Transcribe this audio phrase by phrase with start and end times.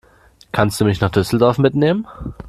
[0.51, 2.07] Kannst du mich nach Düsseldorf mitnehmen?